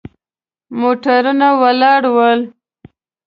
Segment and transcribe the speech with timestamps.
[0.79, 2.39] موټرونه ولاړ ول.